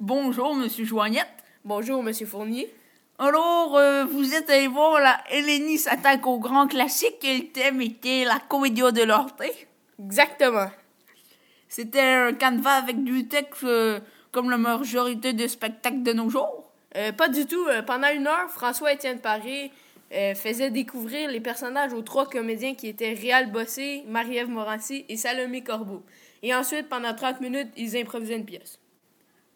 [0.00, 1.26] Bonjour, Monsieur Joignette.
[1.64, 2.72] Bonjour, Monsieur Fournier.
[3.18, 7.82] Alors, euh, vous êtes allé voir la Hélénie s'attaque au grand classique et le thème
[7.82, 9.42] était la comédia de l'Arte.
[9.98, 10.70] Exactement.
[11.68, 13.98] C'était un canevas avec du texte euh,
[14.30, 16.70] comme la majorité des spectacles de nos jours.
[16.96, 17.66] Euh, pas du tout.
[17.86, 19.72] Pendant une heure, François-Étienne Paré
[20.10, 25.16] euh, faisait découvrir les personnages aux trois comédiens qui étaient Réal Bossé, Marie-Ève Morancy et
[25.16, 26.02] Salomé Corbeau.
[26.42, 28.78] Et ensuite, pendant 30 minutes, ils improvisaient une pièce.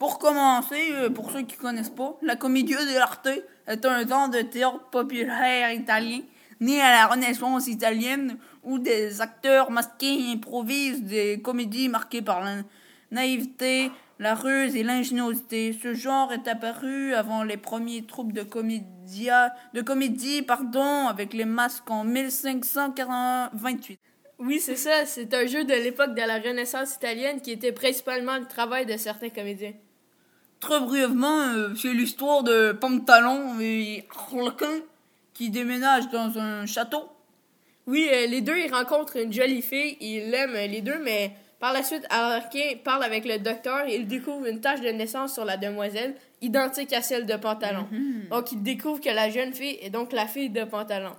[0.00, 3.28] Pour commencer, euh, pour ceux qui connaissent pas, la Commedia dell'arte
[3.66, 6.22] est un genre de théâtre populaire italien
[6.58, 12.62] né à la Renaissance italienne où des acteurs masqués improvisent des comédies marquées par la
[13.10, 15.78] naïveté, la ruse et l'ingéniosité.
[15.82, 21.44] Ce genre est apparu avant les premiers troupes de comédia, de comédie, pardon, avec les
[21.44, 24.00] masques en 1528.
[24.38, 25.04] Oui, c'est ça.
[25.04, 28.96] C'est un jeu de l'époque de la Renaissance italienne qui était principalement le travail de
[28.96, 29.74] certains comédiens.
[30.60, 34.80] Très brièvement, euh, c'est l'histoire de Pantalon et Harlequin
[35.32, 37.08] qui déménagent dans un château.
[37.86, 41.32] Oui, euh, les deux, ils rencontrent une jolie fille, ils l'aiment euh, les deux, mais
[41.58, 45.34] par la suite, Harlequin parle avec le docteur et il découvre une tache de naissance
[45.34, 47.86] sur la demoiselle, identique à celle de Pantalon.
[48.30, 51.12] Donc, il découvre que la jeune fille est donc la fille de Pantalon.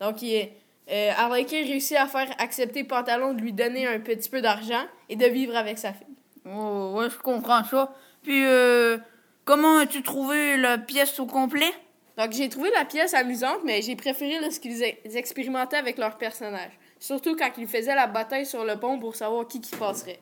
[0.00, 0.52] Donc, il est,
[0.90, 5.16] euh, Harlequin réussit à faire accepter Pantalon de lui donner un petit peu d'argent et
[5.16, 6.06] de vivre avec sa fille.
[6.46, 7.94] Oh, ouais, je comprends ça.
[8.22, 8.98] Puis, euh,
[9.44, 11.72] comment as-tu trouvé la pièce au complet?
[12.18, 16.78] Donc, j'ai trouvé la pièce amusante, mais j'ai préféré lorsqu'ils ex- expérimentaient avec leurs personnages.
[16.98, 20.20] Surtout quand ils faisaient la bataille sur le pont pour savoir qui qui passerait.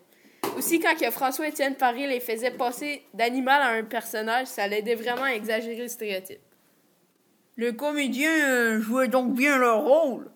[0.56, 5.34] Aussi, quand François-Étienne Paré les faisait passer d'animal à un personnage, ça l'aidait vraiment à
[5.34, 6.40] exagérer le stéréotype.
[7.56, 10.30] Les comédiens euh, jouaient donc bien leur rôle.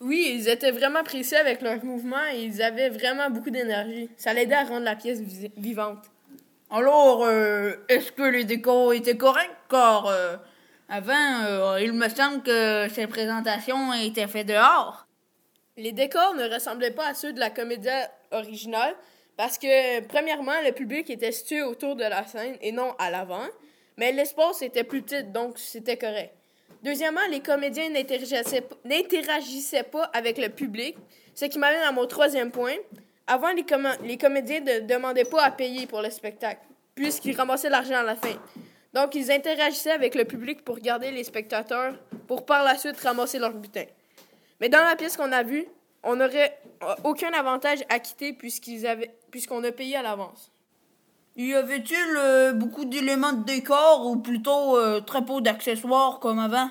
[0.00, 4.08] Oui, ils étaient vraiment précis avec leurs mouvements et ils avaient vraiment beaucoup d'énergie.
[4.16, 5.20] Ça l'aidait à rendre la pièce
[5.56, 6.10] vivante.
[6.74, 9.50] Alors, euh, est-ce que les décors étaient corrects?
[9.68, 10.36] Car euh,
[10.88, 15.06] avant, euh, il me semble que ces présentations étaient faites dehors.
[15.76, 18.94] Les décors ne ressemblaient pas à ceux de la comédia originale
[19.36, 23.44] parce que, premièrement, le public était situé autour de la scène et non à l'avant,
[23.98, 26.32] mais l'espace était plus petit, donc c'était correct.
[26.82, 30.96] Deuxièmement, les comédiens n'interagissaient pas avec le public,
[31.34, 32.76] ce qui m'amène à mon troisième point.
[33.32, 36.60] Avant, les, comédiens ne demandaient pas à payer pour le spectacle,
[36.94, 38.34] puisqu'ils ramassaient l'argent à la fin.
[38.92, 41.94] Donc, ils interagissaient avec le public pour garder les spectateurs,
[42.28, 43.84] pour par la suite ramasser leur butin.
[44.60, 45.64] Mais dans la pièce qu'on a vue,
[46.02, 50.52] on n'aurait euh, aucun avantage à quitter puisqu'on a payé à l'avance.
[51.34, 56.68] Y avait-il euh, beaucoup d'éléments de décor ou plutôt euh, très peu d'accessoires comme avant?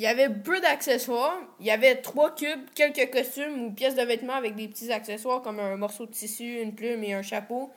[0.00, 1.38] Il y avait peu d'accessoires.
[1.60, 5.42] Il y avait trois cubes, quelques costumes ou pièces de vêtements avec des petits accessoires
[5.42, 7.68] comme un morceau de tissu, une plume et un chapeau.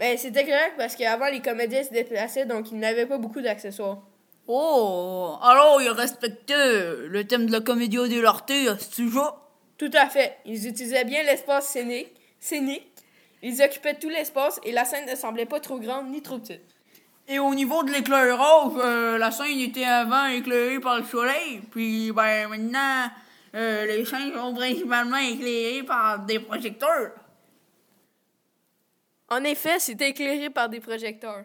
[0.00, 4.00] Mais c'était correct parce qu'avant, les comédiens se déplaçaient, donc ils n'avaient pas beaucoup d'accessoires.
[4.48, 9.20] Oh, alors ils respectaient le thème de la comédia dell'arte à ce sujet.
[9.76, 10.36] Tout à fait.
[10.46, 12.90] Ils utilisaient bien l'espace scénique, scénique.
[13.40, 16.77] Ils occupaient tout l'espace et la scène ne semblait pas trop grande ni trop petite.
[17.30, 22.10] Et au niveau de l'éclairage, euh, la scène était avant éclairée par le soleil, puis
[22.10, 23.10] ben maintenant,
[23.54, 27.12] euh, les scènes sont principalement éclairées par des projecteurs.
[29.28, 31.44] En effet, c'était éclairé par des projecteurs.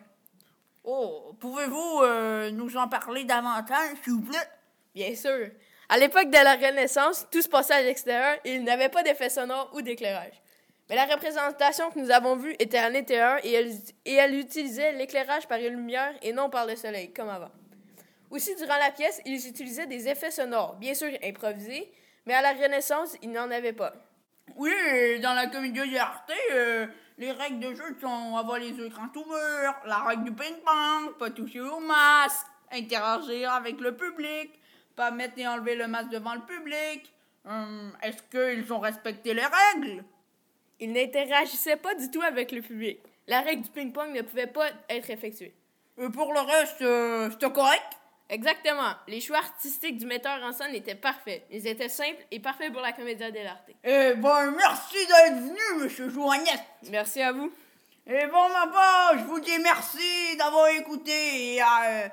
[0.86, 4.50] Oh, pouvez-vous euh, nous en parler davantage, s'il vous plaît?
[4.96, 5.50] Bien sûr.
[5.90, 9.30] À l'époque de la Renaissance, tout se passait à l'extérieur et il n'avait pas d'effet
[9.30, 10.43] sonore ou d'éclairage.
[10.94, 13.72] Mais la représentation que nous avons vue était l'intérieur et elle,
[14.06, 17.50] et elle utilisait l'éclairage par une lumière et non par le soleil, comme avant.
[18.30, 21.92] Aussi, durant la pièce, ils utilisaient des effets sonores, bien sûr improvisés,
[22.28, 23.92] mais à la Renaissance, ils n'en avaient pas.
[24.56, 24.72] Oui,
[25.20, 26.86] dans la comédia dell'arte, euh,
[27.18, 31.62] les règles de jeu sont avoir les écrans ouverts, la règle du ping-pong, pas toucher
[31.62, 34.52] au masque, interagir avec le public,
[34.96, 37.12] pas mettre et enlever le masque devant le public.
[37.46, 40.04] Hum, Est-ce qu'ils ont respecté les règles?
[40.80, 43.00] Ils n'interagissaient pas du tout avec le public.
[43.28, 45.54] La règle du ping-pong ne pouvait pas être effectuée.
[45.98, 47.84] Et pour le reste, euh, c'était correct?
[48.30, 48.94] Exactement.
[49.08, 51.44] Les choix artistiques du metteur en scène étaient parfaits.
[51.52, 53.70] Ils étaient simples et parfaits pour la comédia dell'arte.
[53.84, 56.64] Eh ben, merci d'être venu, monsieur Joignette.
[56.90, 57.52] Merci à vous.
[58.08, 62.10] Et bon, ma part, je vous dis merci d'avoir écouté et à, euh,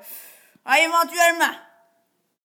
[0.65, 1.53] à éventuellement.